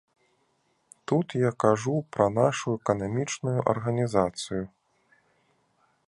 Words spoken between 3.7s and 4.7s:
арганізацыю.